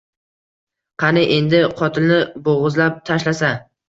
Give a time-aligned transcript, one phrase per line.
[1.03, 2.17] Qani endi qotilni
[2.47, 3.53] bo’g’izlab tashlasa!